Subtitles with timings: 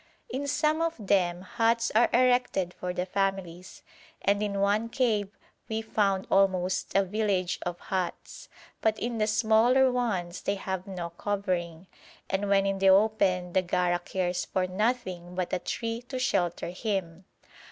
[0.31, 3.83] In some of them huts are erected for the families,
[4.23, 5.37] and in one cave
[5.69, 8.49] we found almost a village of huts;
[8.81, 11.85] but in the smaller ones they have no covering,
[12.31, 16.69] and when in the open the Gara cares for nothing but a tree to shelter
[16.69, 17.25] him.